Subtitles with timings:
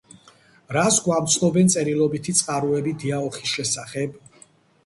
[0.77, 4.19] რას გვამცნობენ წერილობითი წყაროები დიაოხის შესახებ?